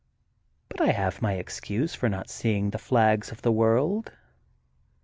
[0.67, 4.11] But I have my excuse for not seeing the flags of my world.